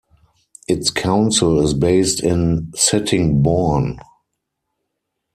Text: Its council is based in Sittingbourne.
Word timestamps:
Its 0.67 0.89
council 0.89 1.61
is 1.63 1.75
based 1.75 2.23
in 2.23 2.71
Sittingbourne. 2.73 3.99